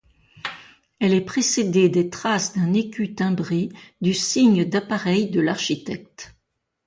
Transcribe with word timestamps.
Elle 0.97 1.13
est 1.13 1.21
précédée 1.21 1.87
des 1.87 2.09
traces 2.09 2.53
d’un 2.57 2.73
écu 2.73 3.13
timbré 3.13 3.69
du 4.01 4.15
signe 4.15 4.65
d’appareil 4.65 5.29
de 5.29 5.39
l’architecte. 5.39 6.35